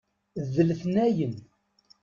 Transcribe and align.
D 0.53 0.55
letnayen. 0.67 1.35